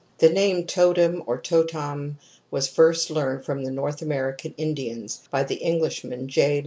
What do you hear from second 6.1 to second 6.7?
J.